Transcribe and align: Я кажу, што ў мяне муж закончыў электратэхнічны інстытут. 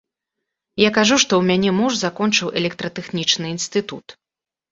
Я 0.83 0.89
кажу, 0.97 1.15
што 1.23 1.33
ў 1.37 1.43
мяне 1.49 1.69
муж 1.81 1.99
закончыў 2.05 2.47
электратэхнічны 2.61 3.45
інстытут. 3.55 4.17